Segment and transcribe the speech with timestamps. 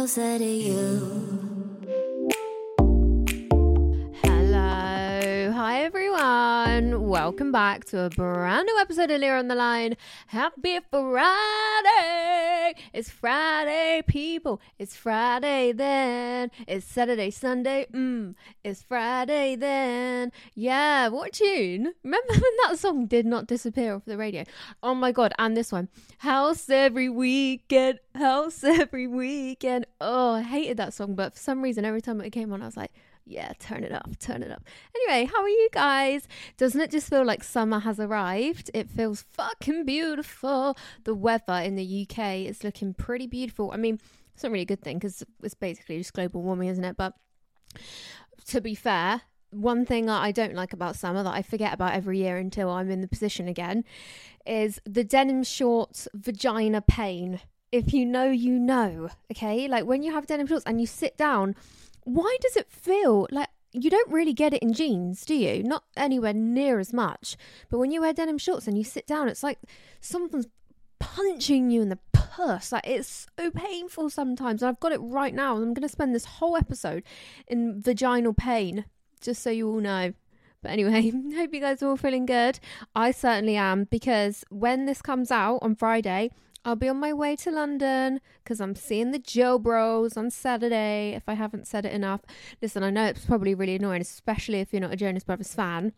[0.00, 1.76] Closer to you.
[4.24, 5.52] Hello.
[5.52, 7.06] Hi, everyone.
[7.06, 9.98] Welcome back to a brand new episode of Leah on the Line.
[10.28, 12.29] Happy Friday.
[12.92, 14.60] It's Friday, people.
[14.76, 16.50] It's Friday then.
[16.66, 17.86] It's Saturday, Sunday.
[17.92, 18.34] Mmm.
[18.64, 20.32] It's Friday then.
[20.54, 21.94] Yeah, what tune?
[22.02, 24.44] Remember when that song did not disappear off the radio?
[24.82, 25.32] Oh my God.
[25.38, 25.88] And this one.
[26.18, 28.00] House every weekend.
[28.16, 29.86] House every weekend.
[30.00, 32.66] Oh, I hated that song, but for some reason, every time it came on, I
[32.66, 32.92] was like,
[33.24, 34.64] yeah, turn it up, turn it up.
[34.94, 36.26] Anyway, how are you guys?
[36.56, 38.70] Doesn't it just feel like summer has arrived?
[38.74, 40.76] It feels fucking beautiful.
[41.04, 43.70] The weather in the UK is looking pretty beautiful.
[43.72, 44.00] I mean,
[44.34, 46.96] it's not really a good thing because it's basically just global warming, isn't it?
[46.96, 47.14] But
[48.46, 52.18] to be fair, one thing I don't like about summer that I forget about every
[52.18, 53.84] year until I'm in the position again
[54.46, 57.40] is the denim shorts vagina pain.
[57.72, 59.10] If you know, you know.
[59.30, 61.54] Okay, like when you have denim shorts and you sit down
[62.04, 65.62] why does it feel like you don't really get it in jeans, do you?
[65.62, 67.36] Not anywhere near as much.
[67.68, 69.58] But when you wear denim shorts and you sit down, it's like
[70.00, 70.48] someone's
[70.98, 72.72] punching you in the puss.
[72.72, 74.62] Like it's so painful sometimes.
[74.62, 75.54] I've got it right now.
[75.56, 77.04] And I'm going to spend this whole episode
[77.46, 78.86] in vaginal pain,
[79.20, 80.14] just so you all know.
[80.62, 82.58] But anyway, hope you guys are all feeling good.
[82.94, 86.30] I certainly am because when this comes out on Friday,
[86.64, 91.14] I'll be on my way to London because I'm seeing the Jo Bros on Saturday.
[91.14, 92.20] If I haven't said it enough,
[92.60, 95.92] listen, I know it's probably really annoying, especially if you're not a Jonas Brothers fan.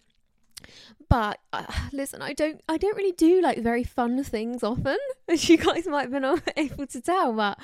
[1.09, 5.49] But uh, listen, I don't, I don't really do like very fun things often, as
[5.49, 6.25] you guys might have been
[6.57, 7.33] able to tell.
[7.33, 7.59] But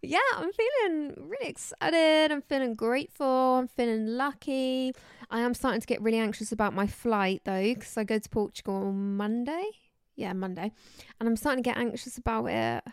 [0.00, 2.32] yeah, I'm feeling really excited.
[2.32, 3.26] I'm feeling grateful.
[3.26, 4.94] I'm feeling lucky.
[5.30, 8.28] I am starting to get really anxious about my flight though, because I go to
[8.30, 9.70] Portugal on Monday
[10.18, 10.72] yeah, Monday.
[11.20, 12.84] And I'm starting to get anxious about it.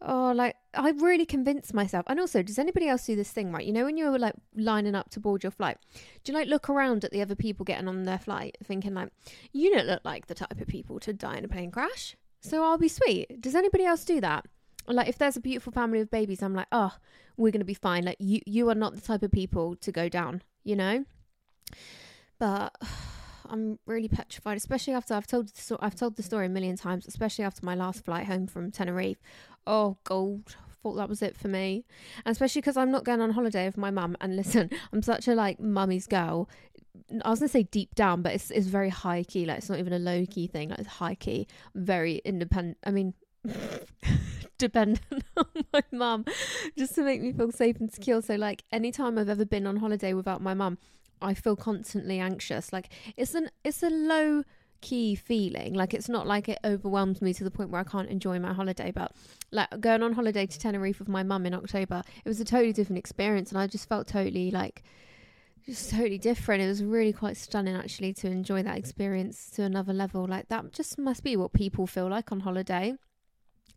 [0.00, 2.04] Oh, like I really convinced myself.
[2.08, 3.64] And also, does anybody else do this thing, right?
[3.64, 5.76] You know, when you're like lining up to board your flight,
[6.24, 9.10] do you like look around at the other people getting on their flight, thinking like,
[9.52, 12.64] you don't look like the type of people to die in a plane crash, so
[12.64, 13.40] I'll be sweet.
[13.40, 14.46] Does anybody else do that?
[14.88, 16.96] Like, if there's a beautiful family of babies, I'm like, oh,
[17.36, 18.04] we're gonna be fine.
[18.04, 21.04] Like, you you are not the type of people to go down, you know.
[22.38, 22.74] But
[23.52, 27.06] I'm really petrified, especially after I've told the I've told the story a million times,
[27.06, 29.20] especially after my last flight home from Tenerife.
[29.66, 30.56] Oh, gold.
[30.82, 31.84] Thought that was it for me,
[32.24, 34.16] and especially because I'm not going on holiday with my mum.
[34.20, 36.48] And listen, I'm such a like mummy's girl.
[37.24, 39.44] I was gonna say deep down, but it's it's very high key.
[39.44, 40.70] Like it's not even a low key thing.
[40.70, 42.78] Like it's high key, very independent.
[42.84, 43.14] I mean,
[44.58, 46.24] dependent on my mum,
[46.76, 48.22] just to make me feel safe and secure.
[48.22, 50.78] So like anytime I've ever been on holiday without my mum,
[51.22, 52.72] I feel constantly anxious.
[52.72, 54.42] Like it's an it's a low
[54.80, 55.74] key feeling.
[55.74, 58.52] Like it's not like it overwhelms me to the point where I can't enjoy my
[58.52, 58.90] holiday.
[58.90, 59.12] But
[59.50, 62.72] like going on holiday to Tenerife with my mum in October, it was a totally
[62.72, 64.82] different experience, and I just felt totally like
[65.64, 66.62] just totally different.
[66.62, 70.26] It was really quite stunning actually to enjoy that experience to another level.
[70.26, 72.94] Like that just must be what people feel like on holiday.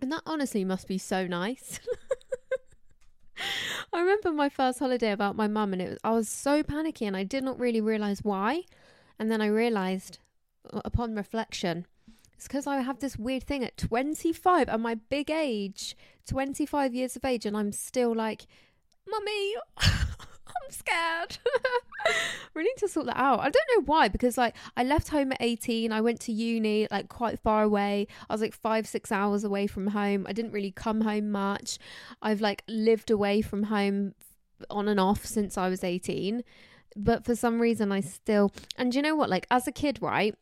[0.01, 1.80] And that honestly must be so nice.
[3.93, 7.05] I remember my first holiday about my mum, and it was I was so panicky,
[7.05, 8.63] and I did not really realize why.
[9.17, 10.19] And then I realized,
[10.71, 11.85] upon reflection,
[12.33, 15.95] it's because I have this weird thing at 25, at my big age,
[16.27, 18.45] 25 years of age, and I'm still like,
[19.07, 19.55] Mummy,
[20.65, 21.38] I'm scared.
[22.56, 23.39] we need to sort that out.
[23.39, 26.88] I don't know why, because like I left home at 18, I went to uni
[26.89, 28.07] like quite far away.
[28.29, 30.25] I was like five, six hours away from home.
[30.27, 31.77] I didn't really come home much.
[32.21, 34.15] I've like lived away from home
[34.69, 36.44] on and off since I was 18.
[36.95, 40.33] but for some reason I still and you know what like as a kid right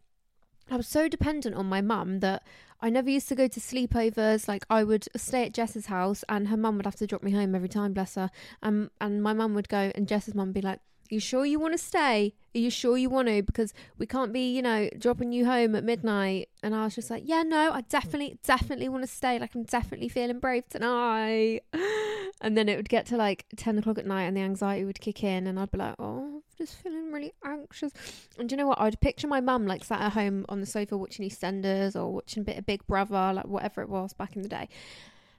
[0.69, 2.44] I was so dependent on my mum that
[2.81, 4.48] I never used to go to sleepovers.
[4.48, 7.31] Like I would stay at Jess's house, and her mum would have to drop me
[7.31, 7.94] home every time.
[7.94, 8.30] Bless her.
[8.62, 10.80] Um, and my mum would go, and Jess's mum would be like,
[11.11, 12.33] "Are you sure you want to stay?
[12.55, 13.41] Are you sure you want to?
[13.44, 17.09] Because we can't be, you know, dropping you home at midnight." And I was just
[17.09, 19.39] like, "Yeah, no, I definitely, definitely want to stay.
[19.39, 21.61] Like I'm definitely feeling brave tonight."
[22.41, 25.00] And then it would get to like ten o'clock at night, and the anxiety would
[25.00, 27.94] kick in, and I'd be like, "Oh, I'm just feeling really anxious."
[28.38, 28.81] And you know what?
[28.81, 32.41] I'd picture my mum like sat at home on the sofa watching EastEnders or watching
[32.41, 34.67] a bit of Big Brother, like whatever it was back in the day.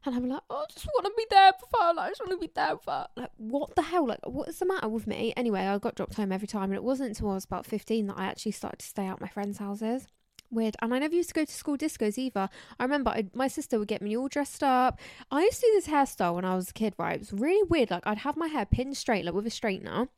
[0.06, 1.94] And I'm like, oh, I just want to be there for.
[1.94, 3.06] Like, I just want to be there for.
[3.16, 4.06] Like, what the hell?
[4.06, 5.32] Like, what is the matter with me?
[5.36, 6.64] Anyway, I got dropped home every time.
[6.64, 9.20] And it wasn't until I was about 15 that I actually started to stay out
[9.20, 10.06] my friends' houses.
[10.50, 10.76] Weird.
[10.82, 12.50] And I never used to go to school discos either.
[12.78, 15.00] I remember I, my sister would get me all dressed up.
[15.30, 17.16] I used to do this hairstyle when I was a kid, right?
[17.16, 17.90] It was really weird.
[17.90, 20.08] Like, I'd have my hair pinned straight, like with a straightener,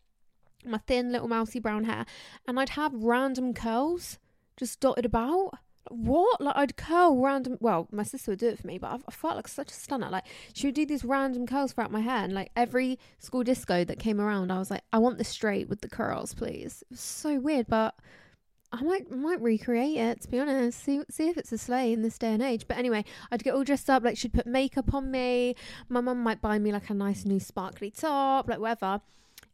[0.64, 2.04] my thin little mousy brown hair,
[2.46, 4.18] and I'd have random curls
[4.56, 5.58] just dotted about
[5.90, 6.40] what?
[6.40, 7.58] Like I'd curl random.
[7.60, 9.74] Well, my sister would do it for me, but I, I felt like such a
[9.74, 10.10] stunner.
[10.10, 13.84] Like she would do these random curls throughout my hair, and like every school disco
[13.84, 16.82] that came around, I was like, I want this straight with the curls, please.
[16.82, 17.94] It was so weird, but
[18.72, 20.82] I might might recreate it to be honest.
[20.82, 22.66] See see if it's a sleigh in this day and age.
[22.68, 24.04] But anyway, I'd get all dressed up.
[24.04, 25.54] Like she'd put makeup on me.
[25.88, 29.00] My mum might buy me like a nice new sparkly top, like whatever.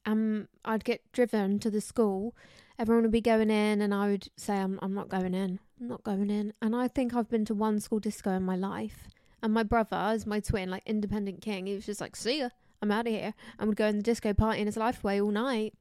[0.05, 2.35] Um, I'd get driven to the school.
[2.79, 5.59] Everyone would be going in, and I would say, "I'm I'm not going in.
[5.81, 8.57] I'm not going in." And I think I've been to one school disco in my
[8.57, 9.09] life.
[9.43, 12.51] And my brother, is my twin, like independent king, he was just like, "See ya,
[12.81, 15.21] I'm out of here." And would go in the disco party in his life away
[15.21, 15.75] all night.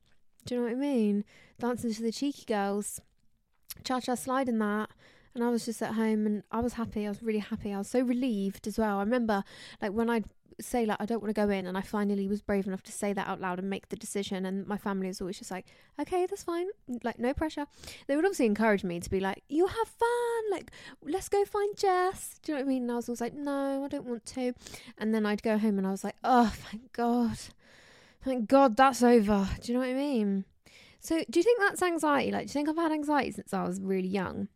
[0.46, 1.24] Do you know what I mean?
[1.60, 3.00] Dancing to the cheeky girls
[3.84, 4.90] cha cha slide in that.
[5.34, 7.06] And I was just at home and I was happy.
[7.06, 7.74] I was really happy.
[7.74, 8.98] I was so relieved as well.
[8.98, 9.44] I remember
[9.82, 10.26] like when I'd
[10.62, 12.92] say like I don't want to go in and I finally was brave enough to
[12.92, 15.66] say that out loud and make the decision and my family was always just like,
[16.00, 16.68] Okay, that's fine.
[17.04, 17.66] Like no pressure.
[18.08, 20.72] They would obviously encourage me to be like, You have fun, like
[21.04, 22.40] let's go find Jess.
[22.44, 22.84] Do you know what I mean?
[22.84, 24.54] And I was always like, No, I don't want to
[24.98, 27.38] and then I'd go home and I was like, Oh thank God.
[28.24, 29.50] Thank God that's over.
[29.62, 30.46] Do you know what I mean?
[31.00, 32.32] So, do you think that's anxiety?
[32.32, 34.48] Like, do you think I've had anxiety since I was really young?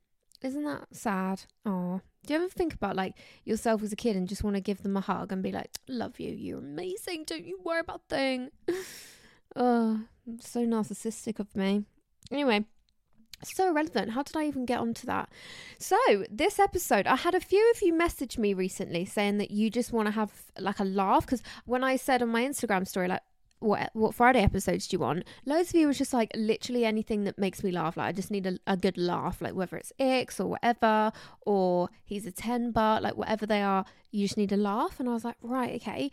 [0.44, 1.42] Isn't that sad?
[1.66, 4.62] Oh, do you ever think about like yourself as a kid and just want to
[4.62, 7.24] give them a hug and be like, "Love you, you're amazing.
[7.26, 8.50] Don't you worry about thing."
[9.56, 10.02] oh,
[10.40, 11.84] so narcissistic of me.
[12.32, 12.66] Anyway,
[13.44, 14.12] so relevant.
[14.12, 15.30] How did I even get onto that?
[15.80, 15.98] So,
[16.30, 19.92] this episode, I had a few of you message me recently saying that you just
[19.92, 23.24] want to have like a laugh because when I said on my Instagram story, like,
[23.60, 25.24] what what Friday episodes do you want?
[25.46, 27.98] Loads of you was just like literally anything that makes me laugh.
[27.98, 31.12] Like I just need a, a good laugh, like whether it's icks or whatever,
[31.46, 35.00] or he's a ten but like whatever they are, you just need a laugh.
[35.00, 36.12] And I was like, right, okay,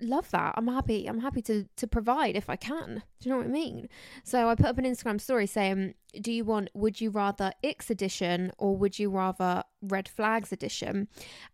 [0.00, 0.54] love that.
[0.56, 1.06] I'm happy.
[1.06, 3.02] I'm happy to to provide if I can.
[3.20, 3.88] Do you know what I mean?
[4.22, 7.90] So I put up an Instagram story saying, do you want would you rather icks
[7.90, 11.08] edition or would you rather red flags edition?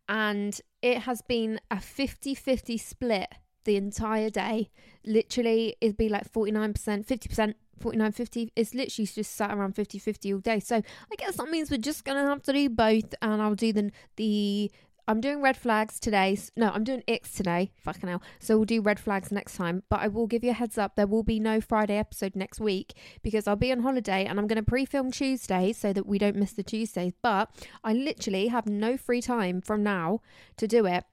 [0.09, 3.29] And it has been a 50-50 split
[3.65, 4.71] the entire day.
[5.05, 6.75] Literally, it'd be like 49%,
[7.07, 10.61] 50%, 49 50 it's literally just sat around 50 50 all day.
[10.61, 13.73] So i guess that means we're just gonna have to do both and i'll do
[13.73, 14.71] the the
[15.09, 16.39] i'm doing red flags today.
[16.57, 17.73] No i'm doing icks today.
[17.77, 18.23] Fucking hell.
[18.39, 19.83] So we'll do red flags next time.
[19.89, 22.61] But i will give you a heads up there will be no friday episode next
[22.61, 22.93] week
[23.23, 26.37] because i'll be on holiday and i'm going to pre-film tuesday so that we don't
[26.37, 27.15] miss the tuesdays.
[27.23, 27.51] But
[27.83, 30.21] i literally have no free time from now
[30.59, 31.05] to do it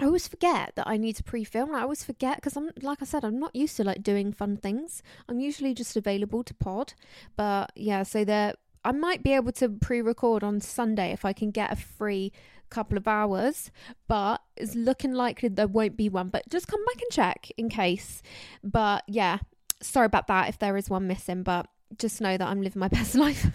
[0.00, 1.74] I always forget that I need to pre-film.
[1.74, 4.56] I always forget because I'm like I said, I'm not used to like doing fun
[4.56, 5.02] things.
[5.28, 6.94] I'm usually just available to pod.
[7.36, 11.50] But yeah, so there I might be able to pre-record on Sunday if I can
[11.50, 12.32] get a free
[12.70, 13.70] couple of hours,
[14.08, 16.28] but it's looking likely there won't be one.
[16.28, 18.22] But just come back and check in case.
[18.64, 19.38] But yeah,
[19.82, 21.66] sorry about that if there is one missing, but
[21.98, 23.46] just know that I'm living my best life,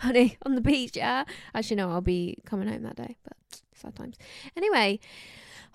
[0.00, 0.96] honey, on the beach.
[0.96, 1.24] Yeah,
[1.54, 4.16] actually, no, I'll be coming home that day, but sad times.
[4.56, 4.98] Anyway,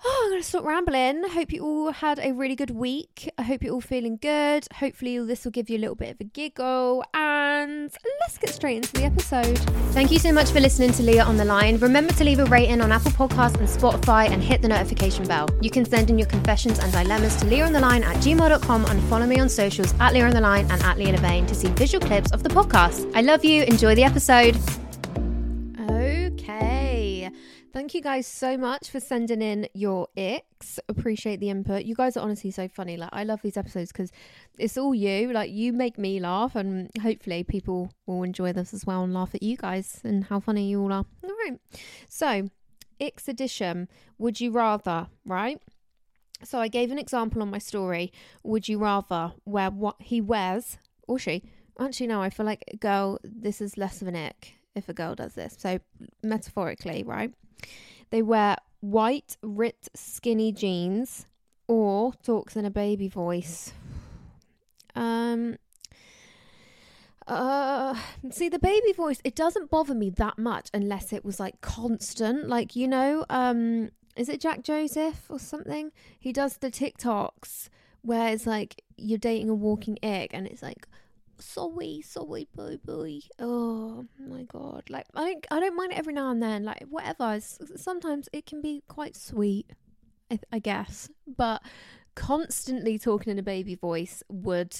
[0.02, 1.24] Oh, I'm going to stop rambling.
[1.28, 3.30] Hope you all had a really good week.
[3.36, 4.66] I hope you're all feeling good.
[4.74, 7.04] Hopefully, this will give you a little bit of a giggle.
[7.12, 9.58] And let's get straight into the episode.
[9.92, 11.76] Thank you so much for listening to Leah on the Line.
[11.78, 15.48] Remember to leave a rating on Apple Podcasts and Spotify and hit the notification bell.
[15.60, 18.84] You can send in your confessions and dilemmas to Leah on the Line at gmail.com
[18.86, 21.54] and follow me on socials at Leah on the Line and at Leah Levain to
[21.54, 23.10] see visual clips of the podcast.
[23.14, 23.64] I love you.
[23.64, 24.56] Enjoy the episode.
[25.78, 26.69] Okay.
[27.72, 30.78] Thank you guys so much for sending in your icks.
[30.88, 31.84] Appreciate the input.
[31.84, 32.96] You guys are honestly so funny.
[32.96, 34.10] Like I love these episodes because
[34.58, 35.32] it's all you.
[35.32, 39.34] Like you make me laugh, and hopefully people will enjoy this as well and laugh
[39.34, 41.06] at you guys and how funny you all are.
[41.24, 41.58] All right.
[42.08, 42.48] So,
[43.00, 43.88] icks edition.
[44.18, 45.08] Would you rather?
[45.24, 45.60] Right.
[46.42, 48.12] So I gave an example on my story.
[48.44, 50.78] Would you rather wear what he wears
[51.10, 51.42] or she.
[51.78, 55.14] Actually, no, I feel like girl, this is less of an ick if a girl
[55.14, 55.56] does this.
[55.58, 55.80] So,
[56.22, 57.32] metaphorically, right?
[58.10, 61.26] They wear white, ripped, skinny jeans
[61.68, 63.72] or talks in a baby voice.
[64.96, 65.56] Um,
[67.26, 67.94] uh,
[68.30, 69.20] see the baby voice.
[69.22, 72.48] It doesn't bother me that much unless it was like constant.
[72.48, 75.92] Like you know, um, is it Jack Joseph or something?
[76.18, 77.68] He does the TikToks
[78.02, 80.88] where it's like you're dating a walking egg, and it's like
[81.40, 83.24] sorry, sorry, baby.
[83.38, 84.84] Oh my god!
[84.88, 86.64] Like I don't, I don't mind it every now and then.
[86.64, 87.40] Like whatever.
[87.40, 89.72] Sometimes it can be quite sweet,
[90.30, 91.08] I, I guess.
[91.26, 91.62] But
[92.14, 94.76] constantly talking in a baby voice would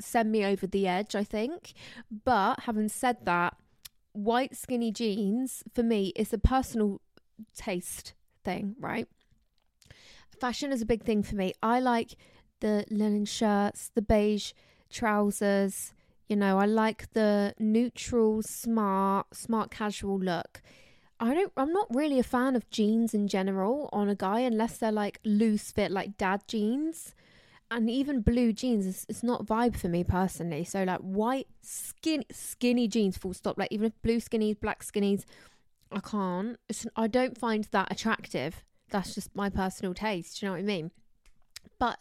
[0.00, 1.14] send me over the edge.
[1.14, 1.72] I think.
[2.24, 3.56] But having said that,
[4.12, 7.00] white skinny jeans for me is a personal
[7.56, 9.08] taste thing, right?
[10.40, 11.52] Fashion is a big thing for me.
[11.62, 12.16] I like
[12.60, 14.52] the linen shirts, the beige
[14.94, 15.92] trousers.
[16.28, 20.62] You know, I like the neutral, smart, smart casual look.
[21.20, 24.78] I don't I'm not really a fan of jeans in general on a guy unless
[24.78, 27.14] they're like loose fit like dad jeans.
[27.70, 30.64] And even blue jeans is it's not vibe for me personally.
[30.64, 33.58] So like white skin skinny jeans full stop.
[33.58, 35.24] Like even if blue skinnies, black skinnies,
[35.90, 36.58] I can't.
[36.68, 38.64] It's, I don't find that attractive.
[38.90, 40.40] That's just my personal taste.
[40.40, 40.90] Do you know what I mean?
[41.78, 42.00] But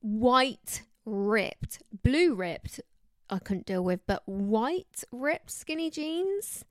[0.00, 2.80] white ripped, blue ripped,
[3.28, 6.64] I couldn't deal with, but white ripped skinny jeans.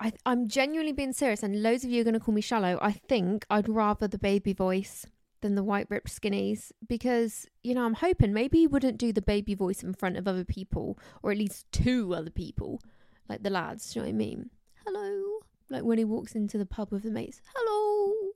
[0.00, 2.78] I, I'm genuinely being serious, and loads of you are going to call me shallow.
[2.80, 5.06] I think I'd rather the baby voice
[5.40, 9.22] than the white ripped skinnies because, you know, I'm hoping maybe he wouldn't do the
[9.22, 12.80] baby voice in front of other people or at least two other people,
[13.28, 13.92] like the lads.
[13.92, 14.50] Do you know what I mean?
[14.84, 15.38] Hello.
[15.70, 18.32] Like when he walks into the pub with the mates, hello.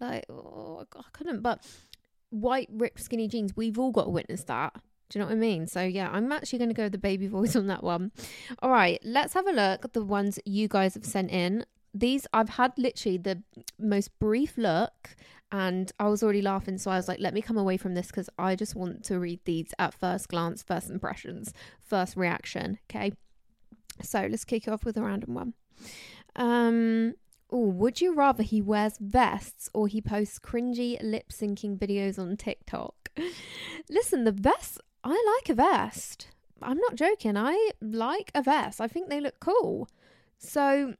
[0.00, 1.42] Like, oh, I couldn't.
[1.42, 1.64] But
[2.40, 4.74] white ripped skinny jeans, we've all got to witness that.
[5.08, 5.66] Do you know what I mean?
[5.66, 8.12] So yeah, I'm actually going to go with the baby voice on that one.
[8.60, 11.64] All right, let's have a look at the ones you guys have sent in.
[11.94, 13.42] These I've had literally the
[13.78, 15.16] most brief look
[15.50, 18.10] and I was already laughing so I was like let me come away from this
[18.10, 23.12] cuz I just want to read these at first glance, first impressions, first reaction, okay?
[24.02, 25.54] So, let's kick it off with a random one.
[26.34, 27.14] Um
[27.50, 32.36] Oh, would you rather he wears vests or he posts cringy lip syncing videos on
[32.36, 33.10] TikTok?
[33.90, 36.28] Listen, the vest, I like a vest.
[36.60, 37.36] I'm not joking.
[37.36, 38.80] I like a vest.
[38.80, 39.88] I think they look cool.
[40.38, 40.94] So,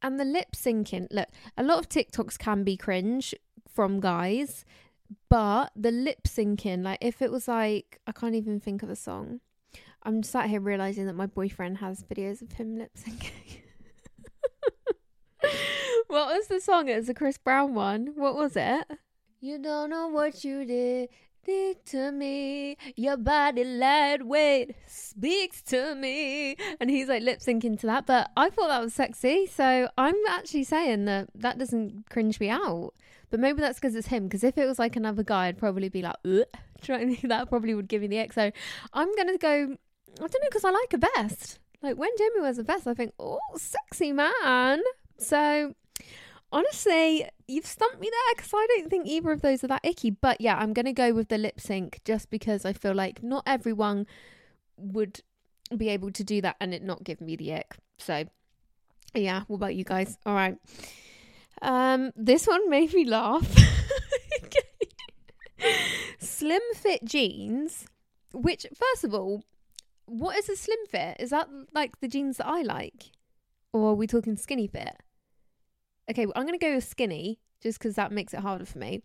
[0.00, 3.34] and the lip syncing, look, a lot of TikToks can be cringe
[3.68, 4.64] from guys,
[5.28, 8.96] but the lip syncing, like if it was like, I can't even think of a
[8.96, 9.40] song.
[10.04, 13.32] I'm sat here realizing that my boyfriend has videos of him lip syncing.
[16.08, 16.88] what was the song?
[16.88, 18.12] It was a Chris Brown one.
[18.16, 18.86] What was it?
[19.40, 21.10] You don't know what you did,
[21.44, 22.76] did to me.
[22.96, 26.56] Your body lightweight speaks to me.
[26.80, 28.06] And he's like lip syncing to that.
[28.06, 29.46] But I thought that was sexy.
[29.46, 32.92] So I'm actually saying that that doesn't cringe me out.
[33.30, 34.24] But maybe that's because it's him.
[34.24, 36.44] Because if it was like another guy, I'd probably be like, Ugh.
[36.82, 38.34] trying that probably would give me the icks.
[38.34, 38.50] So
[38.92, 39.64] I'm going to go, I
[40.18, 41.58] don't know, because I like a vest.
[41.82, 44.80] Like when Jamie wears a vest, I think, oh, sexy man.
[45.18, 45.74] So
[46.52, 50.10] honestly, you've stumped me there because I don't think either of those are that icky.
[50.10, 53.22] But yeah, I'm going to go with the lip sync just because I feel like
[53.22, 54.06] not everyone
[54.76, 55.20] would
[55.76, 57.76] be able to do that and it not give me the ick.
[57.98, 58.24] So
[59.14, 60.16] yeah, what about you guys?
[60.24, 60.56] All right.
[61.60, 63.46] Um, this one made me laugh.
[66.18, 67.86] slim fit jeans,
[68.32, 69.42] which first of all,
[70.06, 71.16] what is a slim fit?
[71.18, 73.10] Is that like the jeans that I like?
[73.72, 74.96] Or are we talking skinny fit?
[76.10, 78.78] Okay, well, I'm going to go with skinny just because that makes it harder for
[78.78, 79.02] me.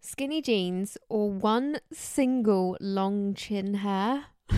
[0.00, 4.24] Skinny jeans or one single long chin hair.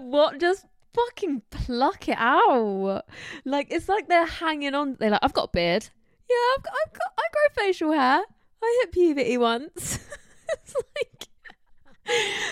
[0.00, 0.40] what?
[0.40, 3.04] Just fucking pluck it out.
[3.44, 4.96] Like, it's like they're hanging on.
[4.98, 5.88] They're like, I've got a beard.
[6.28, 8.22] Yeah, I've got, I've got, I grow facial hair.
[8.62, 9.98] I hit puberty once.
[10.52, 11.28] it's like,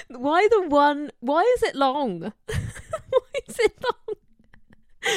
[0.09, 1.11] why the one?
[1.21, 2.21] Why is it long?
[2.47, 4.00] why is it long?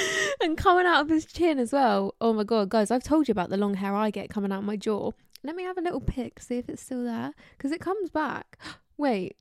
[0.41, 2.15] and coming out of his chin as well.
[2.21, 4.59] Oh my god, guys, I've told you about the long hair I get coming out
[4.59, 5.11] of my jaw.
[5.43, 8.57] Let me have a little pick see if it's still there because it comes back.
[8.97, 9.35] Wait,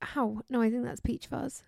[0.00, 0.42] how?
[0.48, 1.62] No, I think that's peach fuzz.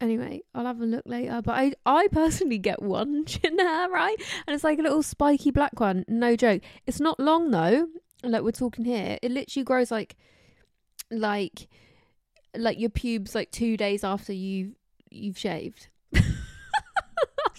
[0.00, 1.42] Anyway, I'll have a look later.
[1.44, 4.16] But I, I personally get one chin hair, right?
[4.46, 6.04] And it's like a little spiky black one.
[6.08, 6.62] No joke.
[6.86, 7.88] It's not long though.
[8.22, 9.18] Like we're talking here.
[9.22, 10.16] It literally grows like,
[11.10, 11.68] like,
[12.56, 14.74] like your pubes like two days after you
[15.10, 15.88] you've shaved.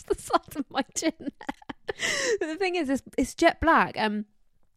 [0.08, 1.14] the side of my chin.
[2.40, 3.96] the thing is, it's, it's jet black.
[3.98, 4.26] Um,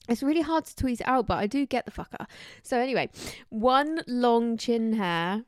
[0.08, 2.26] It's really hard to tweeze it out, but I do get the fucker.
[2.62, 3.08] So anyway,
[3.48, 5.44] one long chin hair.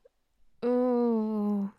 [0.62, 1.70] Oh,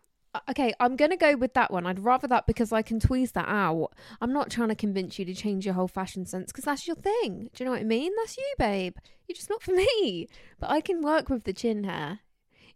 [0.48, 0.72] okay.
[0.78, 1.86] I'm gonna go with that one.
[1.86, 3.90] I'd rather that because I can tweeze that out.
[4.20, 6.96] I'm not trying to convince you to change your whole fashion sense because that's your
[6.96, 7.50] thing.
[7.52, 8.12] Do you know what I mean?
[8.16, 8.94] That's you, babe.
[9.26, 10.28] You're just not for me.
[10.60, 12.20] But I can work with the chin hair,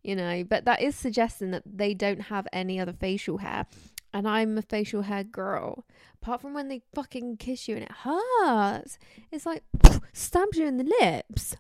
[0.02, 0.42] you know.
[0.42, 3.66] But that is suggesting that they don't have any other facial hair
[4.12, 5.84] and I'm a facial hair girl.
[6.22, 8.98] Apart from when they fucking kiss you and it hurts.
[9.30, 9.64] It's like
[10.12, 11.56] stabs you in the lips.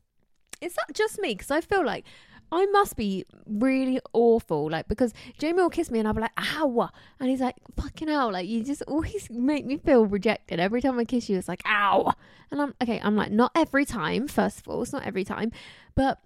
[0.60, 1.34] Is that just me?
[1.34, 2.04] Because I feel like
[2.52, 4.70] I must be really awful.
[4.70, 6.90] Like because Jamie will kiss me and I'll be like, ow.
[7.18, 8.30] And he's like, fucking hell.
[8.30, 10.60] Like you just always make me feel rejected.
[10.60, 12.12] Every time I kiss you, it's like, ow.
[12.50, 15.50] And I'm okay, I'm like, not every time, first of all, it's not every time.
[15.94, 16.18] But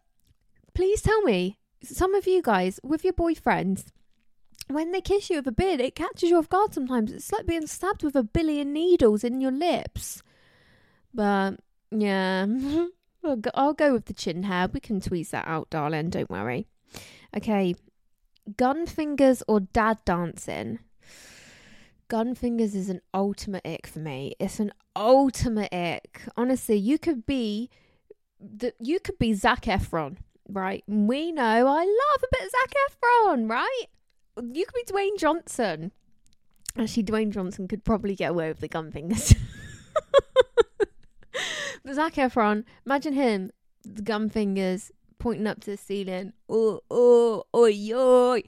[0.74, 3.86] please tell me, some of you guys with your boyfriends,
[4.68, 7.12] when they kiss you with a beard, it catches you off guard sometimes.
[7.12, 10.22] It's like being stabbed with a billion needles in your lips.
[11.14, 12.46] But yeah,
[13.54, 14.68] I'll, go, with the chin hair.
[14.72, 16.10] We can tweeze that out, darling.
[16.10, 16.66] Don't worry.
[17.36, 17.74] Okay,
[18.56, 20.80] gun fingers or dad dancing.
[22.08, 24.34] Gun fingers is an ultimate ick for me.
[24.38, 26.22] It's an ultimate ick.
[26.36, 27.68] Honestly, you could be
[28.40, 30.18] the you could be Zac Efron,
[30.48, 30.84] right?
[30.86, 33.86] We know I love a bit of Zac Efron, right?
[34.42, 35.92] You could be Dwayne Johnson.
[36.78, 39.34] Actually, Dwayne Johnson could probably get away with the gun fingers.
[41.84, 43.50] but Zac Efron, imagine him,
[43.84, 46.32] the gun fingers pointing up to the ceiling.
[46.48, 48.42] Oh, oh, oi, oi.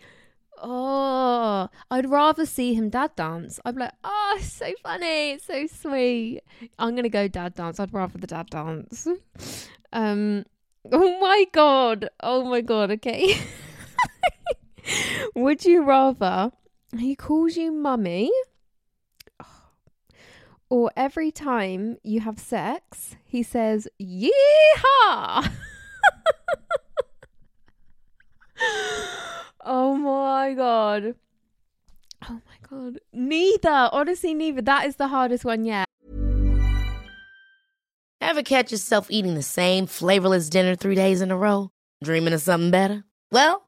[0.60, 3.60] Oh, I'd rather see him dad dance.
[3.64, 6.42] I'd be like, oh, it's so funny, it's so sweet.
[6.78, 7.78] I'm gonna go dad dance.
[7.80, 9.06] I'd rather the dad dance.
[9.92, 10.44] Um,
[10.92, 12.90] oh my god, oh my god.
[12.90, 13.36] Okay.
[15.38, 16.50] Would you rather
[16.98, 18.28] he calls you mummy
[20.68, 24.32] or every time you have sex he says yeehaw?
[29.64, 31.14] oh my god.
[32.28, 32.98] Oh my god.
[33.12, 33.90] Neither.
[33.92, 34.62] Honestly, neither.
[34.62, 35.86] That is the hardest one yet.
[38.20, 41.70] Ever catch yourself eating the same flavorless dinner three days in a row?
[42.02, 43.04] Dreaming of something better?
[43.30, 43.67] Well,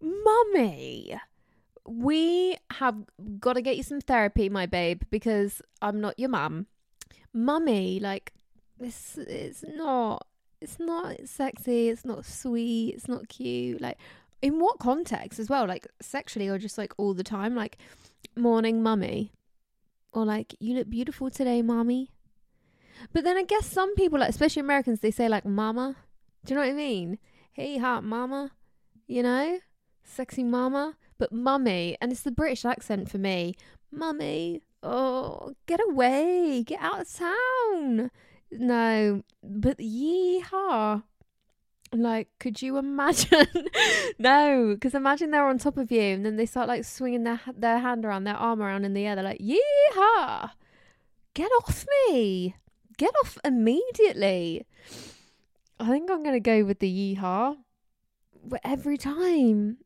[0.00, 1.18] mummy,
[1.86, 2.96] we have
[3.40, 6.66] got to get you some therapy, my babe, because I'm not your mum.
[7.32, 8.32] Mummy, like
[8.78, 10.26] this it's not
[10.60, 13.80] it's not sexy, it's not sweet, it's not cute.
[13.80, 13.98] Like
[14.42, 15.66] in what context as well?
[15.66, 17.54] Like sexually or just like all the time?
[17.54, 17.78] Like
[18.36, 19.32] morning mummy.
[20.12, 22.10] Or like, you look beautiful today, mommy.
[23.12, 25.96] But then I guess some people, like especially Americans, they say like mama.
[26.44, 27.18] Do you know what I mean?
[27.52, 28.52] Hey hot mama.
[29.06, 29.58] You know?
[30.08, 30.96] Sexy mama.
[31.18, 33.56] But mummy, and it's the British accent for me.
[33.90, 34.62] Mummy.
[34.82, 36.62] Oh, get away.
[36.64, 38.10] Get out of town.
[38.50, 41.02] No, but yeehaw.
[41.92, 43.46] Like, could you imagine?
[44.18, 47.40] no, because imagine they're on top of you and then they start like swinging their
[47.54, 49.14] their hand around, their arm around in the air.
[49.14, 50.50] They're like, "Yeehaw!
[51.34, 52.54] Get off me!
[52.98, 54.66] Get off immediately!"
[55.80, 57.56] I think I'm gonna go with the yeehaw.
[58.64, 59.78] Every time,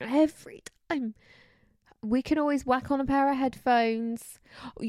[0.00, 1.14] every time,
[2.02, 4.38] we can always whack on a pair of headphones.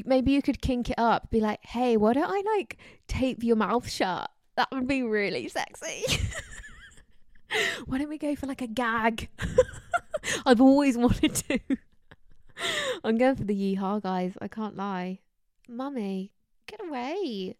[0.04, 1.30] Maybe you could kink it up.
[1.30, 5.48] Be like, "Hey, why don't I like tape your mouth shut?" That would be really
[5.48, 6.04] sexy.
[7.86, 9.28] Why don't we go for like a gag?
[10.46, 11.60] I've always wanted to.
[13.04, 14.36] I'm going for the yeehaw, guys.
[14.40, 15.20] I can't lie.
[15.68, 16.32] Mummy,
[16.66, 17.56] get away.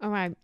[0.00, 0.36] All right.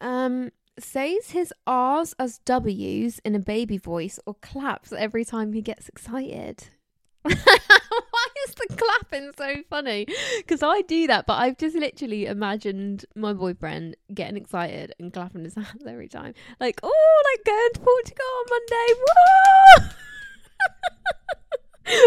[0.00, 5.62] Um, says his R's as W's in a baby voice or claps every time he
[5.62, 6.64] gets excited.
[7.22, 10.06] Why is the clapping so funny?
[10.38, 15.44] Because I do that, but I've just literally imagined my boyfriend getting excited and clapping
[15.44, 16.34] his hands every time.
[16.58, 18.94] Like, oh, like going to Portugal on Monday.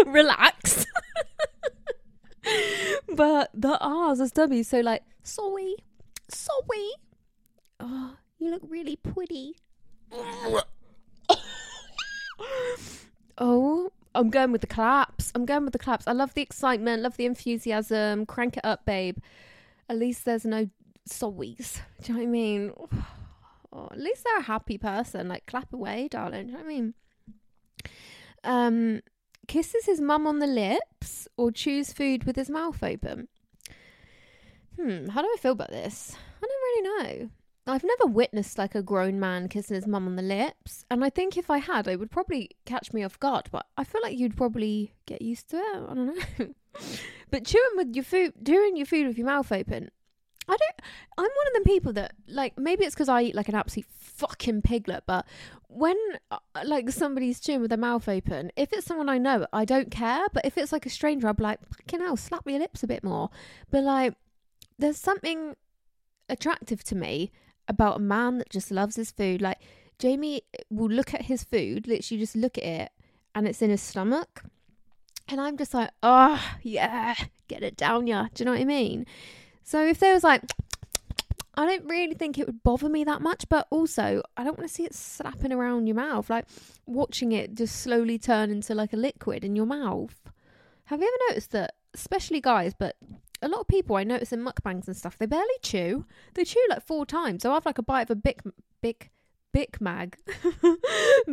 [0.06, 0.12] Whoa!
[0.12, 0.86] Relax.
[3.14, 5.76] but the R's as W's, so like, sorry,
[6.28, 6.90] sorry.
[7.80, 9.56] Oh, you look really pretty.
[13.38, 15.30] oh I'm going with the claps.
[15.34, 16.06] I'm going with the claps.
[16.06, 18.24] I love the excitement, love the enthusiasm.
[18.24, 19.18] Crank it up, babe.
[19.88, 20.70] At least there's no
[21.08, 21.80] sorries.
[22.02, 22.72] Do you know what I mean?
[23.72, 25.28] Oh, at least they're a happy person.
[25.28, 26.46] Like clap away, darling.
[26.46, 26.94] Do you know what I mean?
[28.42, 29.02] Um,
[29.48, 33.28] kisses his mum on the lips or chews food with his mouth open.
[34.80, 36.16] Hmm, how do I feel about this?
[36.42, 37.30] I don't really know.
[37.66, 41.10] I've never witnessed like a grown man kissing his mum on the lips, and I
[41.10, 43.48] think if I had, it would probably catch me off guard.
[43.50, 45.76] But I feel like you'd probably get used to it.
[45.88, 46.54] I don't know.
[47.30, 49.90] but chewing with your food, doing your food with your mouth open,
[50.48, 50.88] I don't.
[51.18, 53.86] I'm one of them people that like maybe it's because I eat like an absolute
[53.90, 55.26] fucking piglet, but
[55.66, 55.96] when
[56.30, 59.90] uh, like somebody's chewing with their mouth open, if it's someone I know, I don't
[59.90, 60.26] care.
[60.32, 62.86] But if it's like a stranger, I'll be like, fucking hell, slap your lips a
[62.86, 63.30] bit more.
[63.70, 64.14] But like,
[64.78, 65.56] there's something
[66.28, 67.32] attractive to me
[67.68, 69.40] about a man that just loves his food.
[69.42, 69.58] Like
[69.98, 72.92] Jamie will look at his food, literally just look at it,
[73.34, 74.44] and it's in his stomach.
[75.28, 77.14] And I'm just like, oh, yeah,
[77.48, 78.26] get it down, yeah.
[78.32, 79.06] Do you know what I mean?
[79.64, 80.42] So if there was like,
[81.56, 84.68] I don't really think it would bother me that much, but also I don't want
[84.68, 86.44] to see it slapping around your mouth, like
[86.84, 90.20] watching it just slowly turn into like a liquid in your mouth.
[90.84, 92.96] Have you ever noticed that, especially guys, but
[93.42, 96.06] a lot of people I notice in mukbangs and stuff, they barely chew.
[96.34, 97.42] They chew like four times.
[97.42, 98.42] So I have like a bite of a big,
[98.80, 99.10] big,
[99.52, 100.18] Big Mag,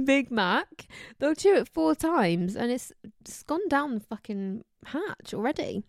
[0.05, 0.87] Big Mac.
[1.19, 5.83] They'll chew it four times, and it's it's gone down the fucking hatch already.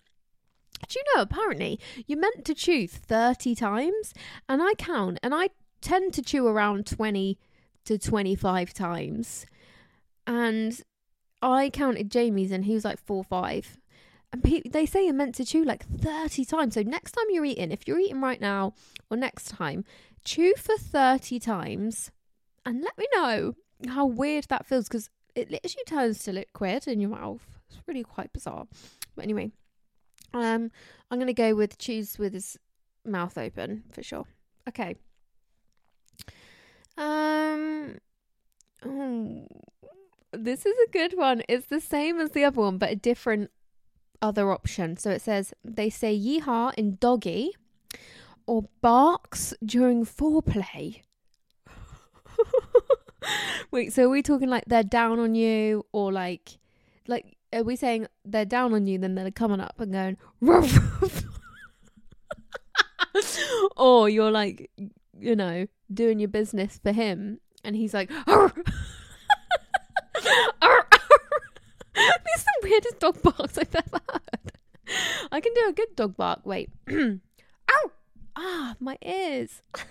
[0.89, 1.23] Do you know?
[1.23, 4.13] Apparently, you're meant to chew thirty times,
[4.49, 5.51] and I count, and I
[5.81, 7.39] tend to chew around twenty
[7.85, 9.47] to twenty-five times,
[10.27, 10.83] and
[11.41, 13.77] I counted Jamie's, and he was like four five
[14.35, 16.75] and pe- they say you're meant to chew like 30 times.
[16.75, 18.75] So next time you're eating, if you're eating right now
[19.09, 19.85] or next time,
[20.25, 22.11] chew for 30 times
[22.67, 23.55] and let me know
[23.87, 27.47] how weird that feels because it literally turns to liquid in your mouth.
[27.69, 28.67] It's really quite bizarre.
[29.15, 29.53] But anyway,
[30.33, 30.73] um,
[31.13, 32.59] I'm going to go with chews with his
[33.05, 34.27] mouth open for sure.
[34.69, 34.97] Okay.
[36.99, 37.99] Um,
[38.85, 39.47] oh,
[40.33, 41.43] this is a good one.
[41.49, 43.53] It's the same as the other one, but a different
[44.21, 44.97] other option.
[44.97, 47.53] So it says they say yeehaw in doggy
[48.47, 51.03] or barks during foreplay.
[53.71, 56.59] Wait, so are we talking like they're down on you or like
[57.07, 60.17] like are we saying they're down on you then they're coming up and going
[63.77, 64.71] or you're like
[65.19, 68.11] you know doing your business for him and he's like
[71.95, 73.94] These are the weirdest dog barks I've ever
[75.55, 76.41] do a good dog bark.
[76.45, 76.71] Wait.
[76.91, 77.91] Ow!
[78.37, 79.63] Ah, my ears.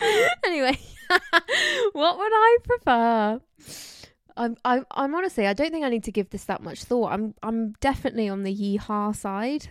[0.44, 0.78] anyway,
[1.92, 3.40] what would I prefer?
[4.36, 7.12] I'm, I'm, I'm honestly, I don't think I need to give this that much thought.
[7.12, 9.68] I'm, I'm definitely on the yeehaw side.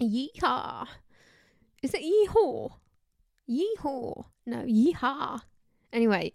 [0.00, 0.88] Yeehaw.
[1.82, 2.72] Is it yeehaw?
[3.48, 4.24] Yeehaw.
[4.46, 5.42] No, yeehaw.
[5.92, 6.32] Anyway,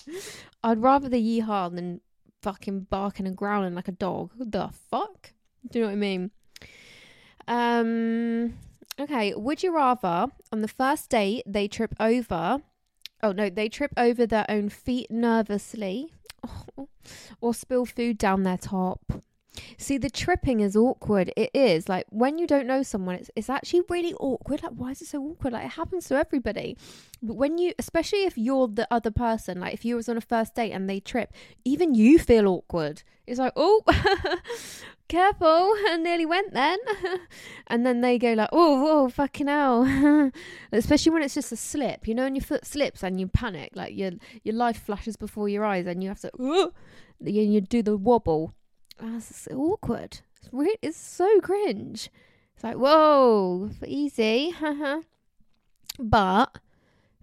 [0.63, 2.01] I'd rather the yeehaw than
[2.41, 4.31] fucking barking and growling like a dog.
[4.37, 5.31] The fuck?
[5.69, 6.31] Do you know what I mean?
[7.47, 8.57] Um.
[8.99, 9.33] Okay.
[9.35, 12.61] Would you rather on the first date they trip over?
[13.23, 16.13] Oh no, they trip over their own feet nervously,
[17.41, 19.01] or spill food down their top.
[19.77, 21.31] See, the tripping is awkward.
[21.35, 24.63] It is like when you don't know someone, it's it's actually really awkward.
[24.63, 25.53] Like, why is it so awkward?
[25.53, 26.77] Like, it happens to everybody.
[27.21, 30.21] But when you, especially if you're the other person, like if you was on a
[30.21, 31.33] first date and they trip,
[31.65, 33.03] even you feel awkward.
[33.25, 33.81] It's like, oh,
[35.07, 35.47] careful,
[35.87, 36.77] I nearly went then.
[37.67, 40.31] and then they go like, oh, whoa, fucking hell.
[40.71, 43.71] especially when it's just a slip, you know, and your foot slips and you panic,
[43.75, 44.11] like your
[44.43, 46.71] your life flashes before your eyes, and you have to, oh,
[47.19, 48.53] you, you do the wobble
[48.99, 50.19] That's awkward.
[50.41, 52.09] It's, it's so cringe.
[52.55, 54.55] It's like, whoa, easy.
[55.99, 56.59] but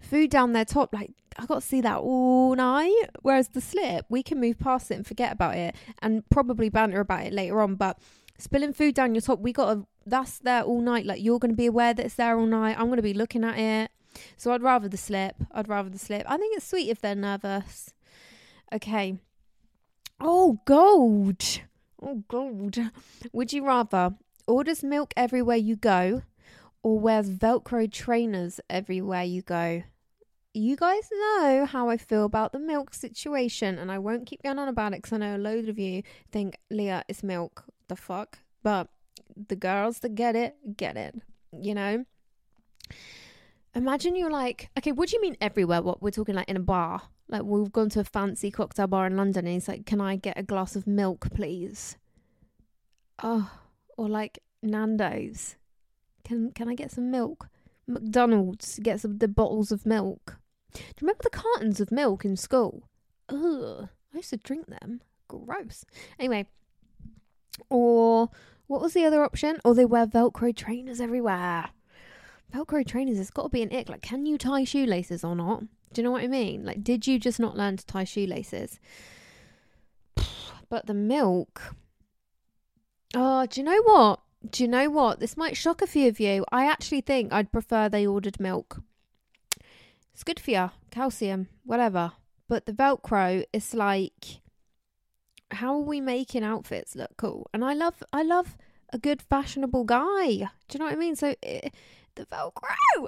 [0.05, 3.09] food down their top, like, I got to see that all night.
[3.21, 7.01] Whereas the slip, we can move past it and forget about it and probably banter
[7.01, 7.75] about it later on.
[7.75, 7.99] But
[8.37, 11.05] spilling food down your top, we got to, that's there all night.
[11.05, 12.77] Like, you're going to be aware that it's there all night.
[12.77, 13.91] I'm going to be looking at it.
[14.37, 15.35] So I'd rather the slip.
[15.51, 16.25] I'd rather the slip.
[16.29, 17.93] I think it's sweet if they're nervous.
[18.73, 19.17] Okay.
[20.21, 21.43] Oh, gold.
[22.01, 22.77] Oh, gold.
[23.33, 24.15] Would you rather
[24.47, 26.21] orders milk everywhere you go
[26.81, 29.83] or wears Velcro trainers everywhere you go?
[30.55, 34.57] You guys know how I feel about the milk situation, and I won't keep going
[34.57, 37.65] on about it because I know a load of you think, Leah, is milk.
[37.89, 38.39] The fuck?
[38.63, 38.87] But
[39.35, 41.21] the girls that get it, get it.
[41.51, 42.05] You know?
[43.73, 45.81] Imagine you're like, okay, what do you mean everywhere?
[45.81, 47.01] What we're talking like in a bar?
[47.27, 50.15] Like we've gone to a fancy cocktail bar in London and he's like, Can I
[50.15, 51.97] get a glass of milk, please?
[53.21, 53.51] Oh,
[53.97, 55.57] or like Nando's.
[56.23, 57.49] Can can I get some milk?
[57.87, 60.37] McDonald's get some the bottles of milk.
[60.75, 62.89] Do you remember the cartons of milk in school?
[63.29, 63.89] Ugh.
[64.13, 65.01] I used to drink them.
[65.27, 65.85] Gross.
[66.19, 66.45] Anyway.
[67.69, 68.29] Or
[68.67, 69.57] what was the other option?
[69.63, 71.69] Or they wear Velcro trainers everywhere.
[72.53, 73.89] Velcro trainers, it's got to be an ick.
[73.89, 75.63] Like, can you tie shoelaces or not?
[75.93, 76.65] Do you know what I mean?
[76.65, 78.79] Like, did you just not learn to tie shoelaces?
[80.69, 81.75] But the milk.
[83.13, 84.19] Oh, do you know what?
[84.49, 85.19] Do you know what?
[85.19, 86.45] This might shock a few of you.
[86.51, 88.81] I actually think I'd prefer they ordered milk.
[90.15, 92.13] It's good for you, calcium, whatever.
[92.47, 94.39] But the Velcro is like,
[95.51, 97.49] how are we making outfits look cool?
[97.53, 98.55] And I love, I love
[98.93, 100.27] a good fashionable guy.
[100.37, 101.17] Do you know what I mean?
[101.17, 101.69] So it, eh,
[102.15, 103.07] the Velcro.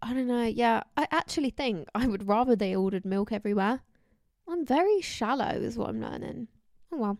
[0.00, 0.44] I don't know.
[0.44, 3.80] Yeah, I actually think I would rather they ordered milk everywhere.
[4.48, 6.48] I'm very shallow, is what I'm learning.
[6.90, 7.18] Oh well.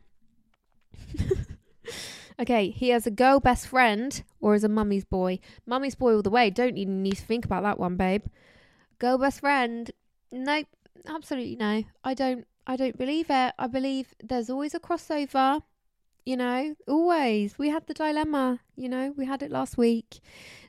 [2.40, 5.40] okay, he has a girl best friend or is a mummy's boy.
[5.66, 6.48] Mummy's boy all the way.
[6.48, 8.24] Don't even need to think about that one, babe.
[8.98, 9.90] Girl best friend.
[10.32, 10.66] Nope,
[11.06, 11.84] absolutely no.
[12.02, 12.46] I don't.
[12.66, 13.54] I don't believe it.
[13.58, 15.62] I believe there's always a crossover.
[16.24, 17.58] You know, always.
[17.58, 18.60] We had the dilemma.
[18.74, 20.18] You know, we had it last week.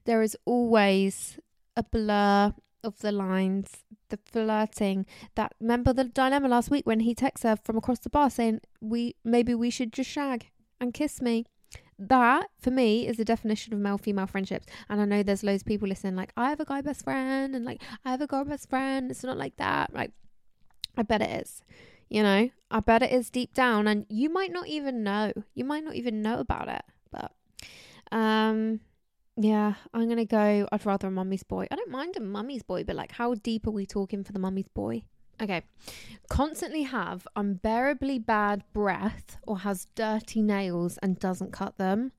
[0.05, 1.39] There is always
[1.75, 3.69] a blur of the lines,
[4.09, 5.05] the flirting.
[5.35, 8.61] That remember the dilemma last week when he texts her from across the bar saying
[8.81, 11.45] we maybe we should just shag and kiss me.
[11.99, 14.67] That for me is the definition of male female friendships.
[14.89, 17.55] And I know there's loads of people listening like I have a guy best friend
[17.55, 19.09] and like I have a girl best friend.
[19.09, 19.93] It's not like that.
[19.93, 20.11] Like
[20.95, 21.63] I bet it is.
[22.09, 25.33] You know, I bet it is deep down and you might not even know.
[25.55, 26.83] You might not even know about it.
[27.11, 27.31] But
[28.15, 28.81] um
[29.39, 30.67] yeah, I'm gonna go.
[30.71, 31.67] I'd rather a mummy's boy.
[31.69, 34.39] I don't mind a mummy's boy, but like, how deep are we talking for the
[34.39, 35.03] mummy's boy?
[35.41, 35.63] Okay.
[36.29, 42.11] Constantly have unbearably bad breath or has dirty nails and doesn't cut them.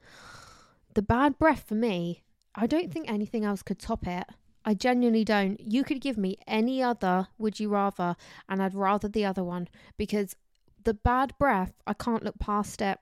[0.94, 2.22] The bad breath for me,
[2.54, 4.24] I don't think anything else could top it.
[4.64, 5.60] I genuinely don't.
[5.60, 8.16] You could give me any other would you rather,
[8.48, 10.36] and I'd rather the other one because
[10.84, 12.98] the bad breath, I can't look past it.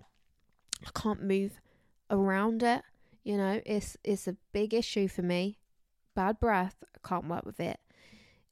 [0.85, 1.61] I can't move
[2.11, 2.83] around it.
[3.25, 5.59] You know, it's it's a big issue for me.
[6.15, 7.81] Bad breath, I can't work with it.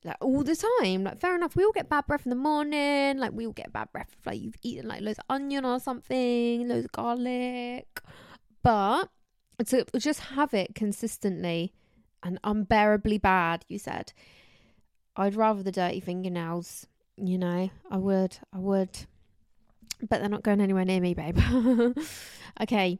[0.04, 1.04] Like all the time.
[1.04, 3.18] Like fair enough, we all get bad breath in the morning.
[3.18, 5.80] Like we all get bad breath if like you've eaten like loads of onion or
[5.80, 8.00] something, loads of garlic.
[8.62, 9.08] But
[9.66, 11.72] to just have it consistently
[12.22, 14.12] and unbearably bad, you said.
[15.16, 16.86] I'd rather the dirty fingernails,
[17.16, 17.70] you know.
[17.90, 19.06] I would, I would.
[20.00, 21.38] But they're not going anywhere near me, babe.
[22.60, 22.98] okay.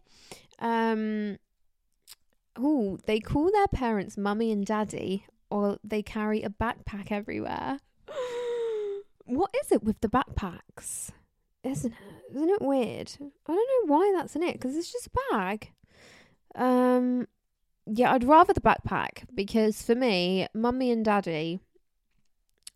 [0.59, 1.39] Um
[2.57, 7.79] Oh, they call their parents mummy and daddy, or they carry a backpack everywhere.
[9.25, 11.11] what is it with the backpacks?
[11.63, 12.37] Isn't it?
[12.37, 13.13] Isn't it weird?
[13.21, 15.73] I don't know why that's in it because it's just a bag.
[16.55, 17.27] Um,
[17.87, 21.61] yeah, I'd rather the backpack because for me, mummy and daddy,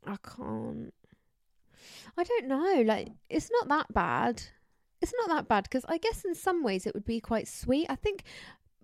[0.07, 0.93] I can't.
[2.17, 2.83] I don't know.
[2.85, 4.43] Like, it's not that bad.
[5.01, 7.87] It's not that bad because I guess in some ways it would be quite sweet.
[7.89, 8.25] I think,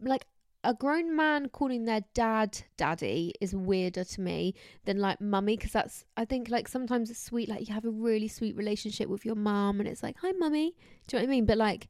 [0.01, 0.27] like,
[0.65, 5.73] a grown man calling their dad daddy is weirder to me than like mummy because
[5.73, 9.25] that's I think like sometimes it's sweet like you have a really sweet relationship with
[9.25, 10.75] your mum and it's like hi mummy
[11.07, 11.89] do you know what I mean but like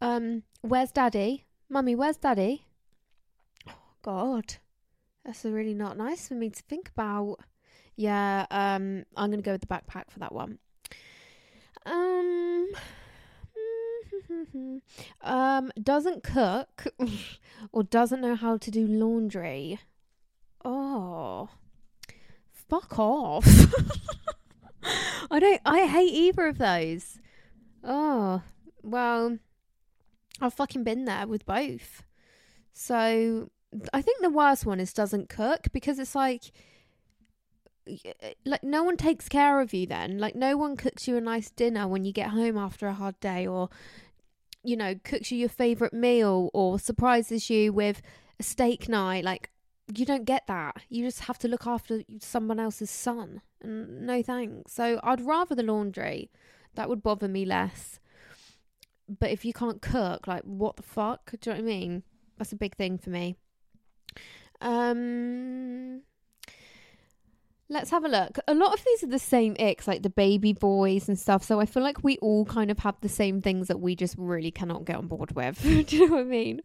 [0.00, 1.46] Um, where's daddy?
[1.68, 2.66] Mummy, where's daddy?
[3.68, 4.56] Oh, God.
[5.24, 7.38] That's really not nice for me to think about.
[7.96, 10.58] Yeah, um, I'm gonna go with the backpack for that one.
[11.84, 12.68] Um,
[15.22, 16.86] um, doesn't cook
[17.72, 19.80] or doesn't know how to do laundry.
[20.64, 21.48] Oh,
[22.52, 23.46] fuck off.
[25.30, 27.18] I don't, I hate either of those.
[27.84, 28.42] Oh,
[28.82, 29.38] well,
[30.40, 32.02] I've fucking been there with both.
[32.72, 33.50] So
[33.92, 36.52] I think the worst one is doesn't cook because it's like,
[38.44, 40.18] like no one takes care of you then.
[40.18, 43.18] Like no one cooks you a nice dinner when you get home after a hard
[43.20, 43.68] day or
[44.68, 48.02] you know, cooks you your favorite meal or surprises you with
[48.38, 49.24] a steak night.
[49.24, 49.50] Like
[49.94, 50.82] you don't get that.
[50.90, 53.40] You just have to look after someone else's son.
[53.62, 54.74] And no thanks.
[54.74, 56.30] So I'd rather the laundry.
[56.74, 57.98] That would bother me less.
[59.08, 61.30] But if you can't cook, like what the fuck?
[61.40, 62.02] Do you know what I mean?
[62.36, 63.36] That's a big thing for me.
[64.60, 66.02] Um
[67.70, 68.38] Let's have a look.
[68.48, 71.44] A lot of these are the same icks, like the baby boys and stuff.
[71.44, 74.14] So I feel like we all kind of have the same things that we just
[74.16, 75.62] really cannot get on board with.
[75.62, 76.62] Do you know what I mean?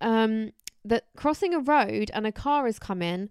[0.00, 0.52] Um,
[0.84, 3.28] that crossing a road and a car is coming,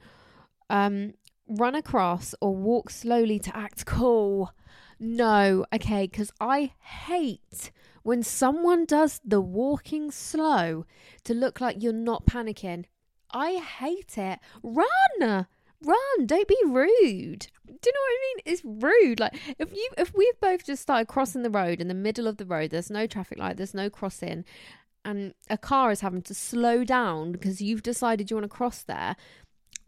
[0.70, 1.14] um,
[1.48, 4.52] run across or walk slowly to act cool.
[4.98, 7.72] No, okay, because I hate
[8.04, 10.86] when someone does the walking slow
[11.26, 12.86] to look like you're not panicking.
[13.32, 14.40] I hate it.
[14.64, 15.48] Run!
[15.86, 17.48] Run don't be rude.
[17.66, 18.44] Do you know what i mean?
[18.46, 19.20] It's rude.
[19.20, 22.38] Like if you if we've both just started crossing the road in the middle of
[22.38, 24.46] the road there's no traffic light there's no crossing
[25.04, 28.82] and a car is having to slow down because you've decided you want to cross
[28.82, 29.16] there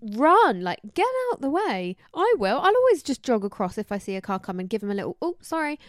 [0.02, 1.96] run like get out the way.
[2.14, 2.60] I will.
[2.60, 5.18] I'll always just jog across if i see a car coming give them a little
[5.22, 5.80] oh sorry.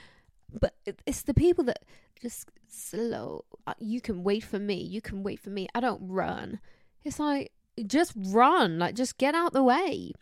[0.52, 0.74] But
[1.06, 1.84] it's the people that
[2.20, 5.68] just slow uh, you can wait for me you can wait for me.
[5.74, 6.60] I don't run.
[7.04, 7.52] It's like
[7.86, 10.12] just run, like just get out the way.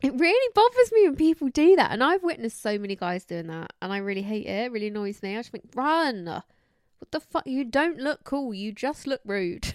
[0.00, 1.90] It really bothers me when people do that.
[1.90, 4.66] And I've witnessed so many guys doing that and I really hate it.
[4.66, 5.34] It really annoys me.
[5.34, 6.26] I just think, run.
[6.26, 7.46] What the fuck?
[7.46, 8.54] You don't look cool.
[8.54, 9.74] You just look rude.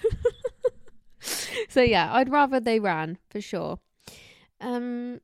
[1.70, 3.80] so yeah, I'd rather they ran for sure.
[4.62, 5.20] Um,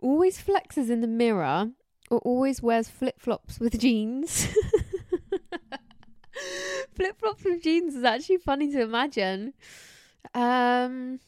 [0.00, 1.70] always flexes in the mirror
[2.10, 4.46] or always wears flip flops with jeans.
[6.94, 9.54] flip flops with jeans is actually funny to imagine.
[10.32, 11.20] Um,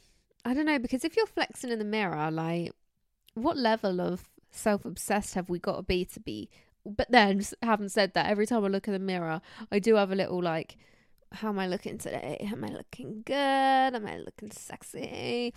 [0.44, 2.72] I don't know because if you're flexing in the mirror, like,
[3.34, 6.48] what level of self obsessed have we got to be to be?
[6.84, 9.40] But then, having said that, every time I look in the mirror,
[9.72, 10.76] I do have a little like,
[11.32, 12.38] how am I looking today?
[12.40, 13.34] Am I looking good?
[13.34, 15.52] Am I looking sexy?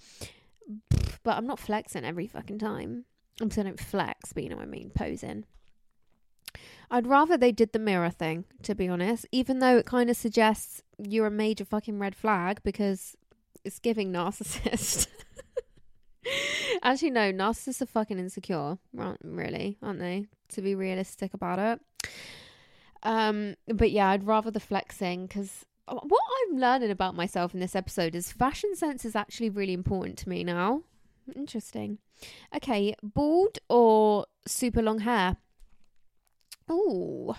[1.23, 3.05] But I'm not flexing every fucking time.
[3.41, 5.45] I'm saying flex, but you know what I mean, posing.
[6.91, 10.17] I'd rather they did the mirror thing, to be honest, even though it kind of
[10.17, 13.15] suggests you're a major fucking red flag because
[13.63, 15.07] it's giving narcissist.
[16.83, 19.17] Actually, no, narcissists are fucking insecure, right?
[19.23, 20.25] Really, aren't they?
[20.49, 22.09] To be realistic about it.
[23.03, 27.75] Um, but yeah, I'd rather the flexing because what I'm learning about myself in this
[27.75, 30.83] episode is fashion sense is actually really important to me now.
[31.35, 31.99] Interesting.
[32.55, 35.37] Okay, bald or super long hair?
[36.67, 37.35] Oh,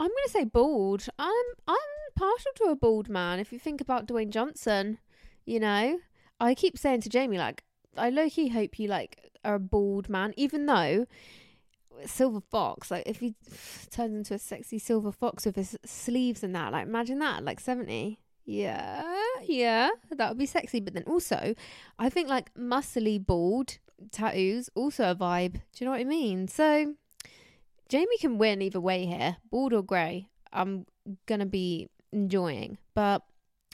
[0.00, 1.06] I'm gonna say bald.
[1.18, 1.76] I'm I'm
[2.16, 3.38] partial to a bald man.
[3.38, 4.98] If you think about Dwayne Johnson,
[5.44, 5.98] you know,
[6.40, 7.64] I keep saying to Jamie like,
[7.96, 11.06] I low key hope you like are a bald man, even though
[12.06, 13.36] silver fox like if he
[13.88, 17.60] turns into a sexy silver fox with his sleeves and that like imagine that like
[17.60, 19.04] 70 yeah
[19.44, 21.54] yeah that would be sexy but then also
[22.00, 23.78] i think like muscly bald
[24.10, 26.94] tattoos also a vibe do you know what i mean so
[27.88, 30.28] Jamie can win either way here, bald or grey.
[30.52, 30.86] I'm
[31.26, 33.22] gonna be enjoying, but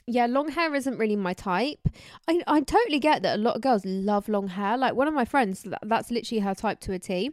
[0.07, 1.87] yeah, long hair isn't really my type.
[2.27, 4.77] I I totally get that a lot of girls love long hair.
[4.77, 7.31] Like one of my friends, that's literally her type to a T.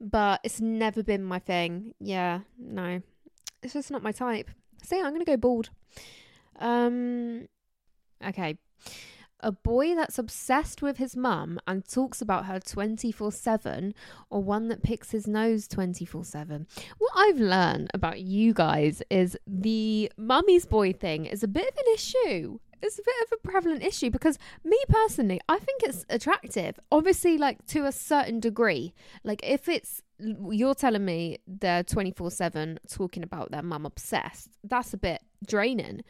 [0.00, 1.94] But it's never been my thing.
[1.98, 3.02] Yeah, no,
[3.62, 4.50] it's just not my type.
[4.90, 5.70] Yeah, I'm gonna go bald.
[6.60, 7.48] Um,
[8.26, 8.58] okay
[9.40, 13.94] a boy that's obsessed with his mum and talks about her 24 7,
[14.30, 16.66] or one that picks his nose 24 7.
[16.98, 21.76] What I've learned about you guys is the mummy's boy thing is a bit of
[21.76, 22.58] an issue.
[22.80, 26.78] It's a bit of a prevalent issue because me personally, I think it's attractive.
[26.92, 28.94] Obviously, like to a certain degree.
[29.24, 34.94] Like if it's you're telling me they're 24 7 talking about their mum obsessed, that's
[34.94, 36.02] a bit draining.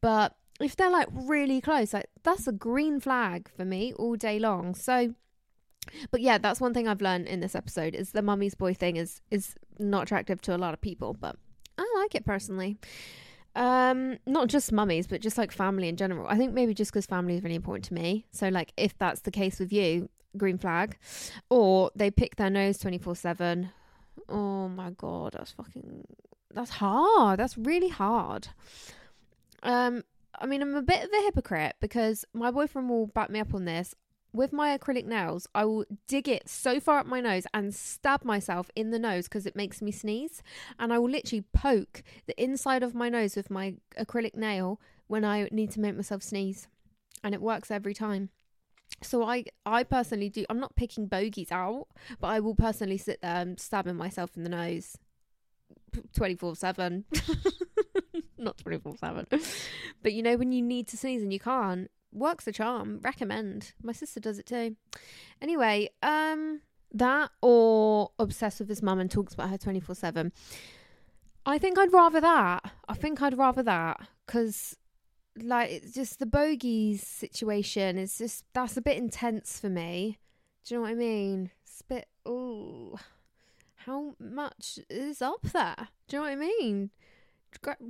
[0.00, 4.38] But if they're like really close, like that's a green flag for me all day
[4.38, 4.74] long.
[4.74, 5.14] So
[6.10, 8.96] but yeah, that's one thing I've learned in this episode is the mummy's boy thing
[8.96, 11.36] is is not attractive to a lot of people, but
[11.76, 12.78] I like it personally.
[13.56, 16.26] Um, not just mummies, but just like family in general.
[16.28, 18.26] I think maybe just because family is really important to me.
[18.32, 20.96] So, like, if that's the case with you, green flag.
[21.50, 23.70] Or they pick their nose 24 7.
[24.28, 26.04] Oh my God, that's fucking.
[26.52, 27.38] That's hard.
[27.40, 28.48] That's really hard.
[29.62, 30.02] Um,
[30.40, 33.54] I mean, I'm a bit of a hypocrite because my boyfriend will back me up
[33.54, 33.94] on this.
[34.32, 38.24] With my acrylic nails, I will dig it so far up my nose and stab
[38.24, 40.42] myself in the nose because it makes me sneeze.
[40.78, 45.24] And I will literally poke the inside of my nose with my acrylic nail when
[45.24, 46.66] I need to make myself sneeze.
[47.22, 48.30] And it works every time.
[49.02, 50.44] So I, I personally do.
[50.50, 51.86] I'm not picking bogeys out,
[52.20, 54.96] but I will personally sit there and stabbing myself in the nose,
[56.14, 57.04] twenty four seven.
[58.44, 59.26] Not twenty four seven,
[60.02, 63.00] but you know when you need to sneeze and you can't, works the charm.
[63.02, 63.72] Recommend.
[63.82, 64.76] My sister does it too.
[65.40, 66.60] Anyway, um,
[66.92, 70.32] that or obsessed with his mum and talks about her twenty four seven.
[71.46, 72.72] I think I'd rather that.
[72.88, 74.76] I think I'd rather that because
[75.36, 80.18] like it's just the bogeys situation is just that's a bit intense for me.
[80.64, 81.50] Do you know what I mean?
[81.64, 82.08] It's a bit
[83.86, 85.88] how much is up there?
[86.08, 86.90] Do you know what I mean?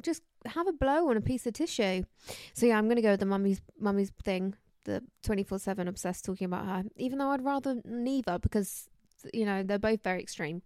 [0.02, 2.04] Just have a blow on a piece of tissue.
[2.52, 6.24] So yeah, I'm gonna go with the mummy's mummy's thing, the twenty four seven obsessed
[6.24, 6.84] talking about her.
[6.96, 8.88] Even though I'd rather neither because
[9.32, 10.62] you know they're both very extreme.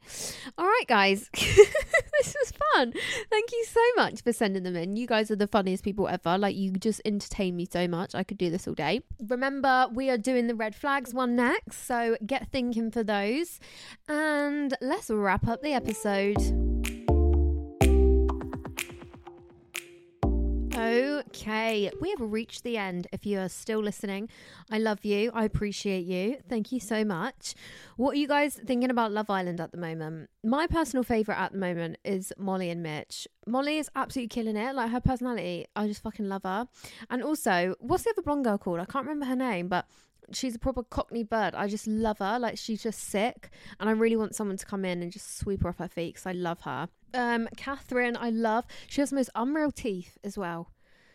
[0.56, 2.92] All right, guys, this was fun.
[3.30, 4.96] Thank you so much for sending them in.
[4.96, 6.38] You guys are the funniest people ever.
[6.38, 8.14] Like you just entertain me so much.
[8.14, 9.02] I could do this all day.
[9.28, 13.60] Remember, we are doing the red flags one next, so get thinking for those,
[14.08, 16.67] and let's wrap up the episode.
[20.78, 23.08] Okay, we have reached the end.
[23.10, 24.28] If you are still listening,
[24.70, 25.32] I love you.
[25.34, 26.36] I appreciate you.
[26.48, 27.56] Thank you so much.
[27.96, 30.30] What are you guys thinking about Love Island at the moment?
[30.44, 33.26] My personal favourite at the moment is Molly and Mitch.
[33.44, 34.72] Molly is absolutely killing it.
[34.76, 36.68] Like her personality, I just fucking love her.
[37.10, 38.78] And also, what's the other blonde girl called?
[38.78, 39.84] I can't remember her name, but
[40.32, 41.56] she's a proper cockney bird.
[41.56, 42.38] I just love her.
[42.38, 43.50] Like she's just sick,
[43.80, 46.14] and I really want someone to come in and just sweep her off her feet
[46.14, 46.88] because I love her.
[47.14, 48.64] Um, Catherine, I love.
[48.86, 50.72] She has the most unreal teeth as well.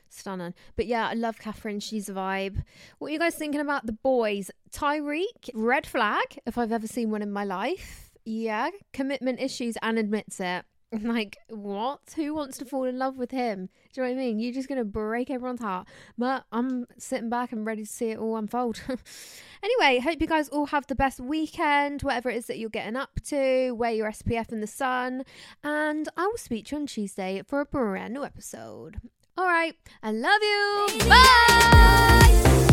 [0.09, 0.53] Stunning.
[0.75, 1.79] But yeah, I love Catherine.
[1.79, 2.63] She's a vibe.
[2.99, 4.51] What are you guys thinking about the boys?
[4.71, 8.11] Tyrique, red flag, if I've ever seen one in my life.
[8.25, 10.65] Yeah, commitment issues and admits it.
[11.03, 12.01] Like, what?
[12.15, 13.69] Who wants to fall in love with him?
[13.93, 14.39] Do you know what I mean?
[14.39, 15.87] You're just going to break everyone's heart.
[16.17, 18.81] But I'm sitting back and ready to see it all unfold.
[19.63, 22.95] anyway, hope you guys all have the best weekend, whatever it is that you're getting
[22.95, 23.71] up to.
[23.71, 25.23] Wear your SPF in the sun.
[25.63, 29.01] And I will speak to you on Tuesday for a brand new episode.
[29.37, 29.75] All right.
[30.01, 31.09] I love you.
[31.09, 32.72] Bye.